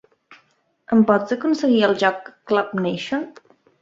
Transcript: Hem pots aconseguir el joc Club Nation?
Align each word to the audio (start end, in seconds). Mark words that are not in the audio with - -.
Hem 0.95 1.03
pots 1.11 1.35
aconseguir 1.37 1.83
el 1.89 1.93
joc 2.05 2.33
Club 2.53 2.73
Nation? 2.87 3.29